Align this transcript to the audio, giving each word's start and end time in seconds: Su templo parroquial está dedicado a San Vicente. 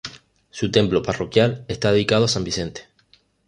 Su 0.49 0.71
templo 0.71 1.03
parroquial 1.03 1.63
está 1.67 1.91
dedicado 1.91 2.25
a 2.25 2.27
San 2.27 2.43
Vicente. 2.43 2.87